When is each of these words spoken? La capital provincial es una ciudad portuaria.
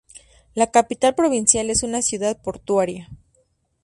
La 0.55 0.71
capital 0.71 1.13
provincial 1.13 1.69
es 1.69 1.83
una 1.83 2.01
ciudad 2.01 2.41
portuaria. 2.41 3.07